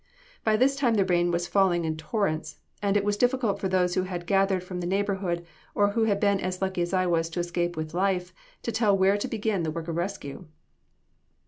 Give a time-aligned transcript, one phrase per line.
[0.43, 3.93] By this time the rain was falling in torrents, and it was difficult for those
[3.93, 7.29] who had gathered from the neighborhood, or who had been as lucky as I was
[7.29, 8.33] to escape with life,
[8.63, 10.45] to tell where to begin the work of rescue.